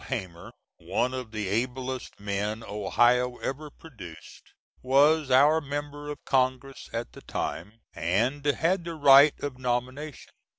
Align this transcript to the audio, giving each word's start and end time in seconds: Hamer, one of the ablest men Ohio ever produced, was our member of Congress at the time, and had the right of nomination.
Hamer, 0.07 0.51
one 0.79 1.13
of 1.13 1.29
the 1.29 1.47
ablest 1.47 2.19
men 2.19 2.63
Ohio 2.63 3.35
ever 3.37 3.69
produced, 3.69 4.55
was 4.81 5.29
our 5.29 5.61
member 5.61 6.09
of 6.09 6.25
Congress 6.25 6.89
at 6.91 7.13
the 7.13 7.21
time, 7.21 7.81
and 7.93 8.43
had 8.43 8.83
the 8.83 8.95
right 8.95 9.39
of 9.43 9.59
nomination. 9.59 10.31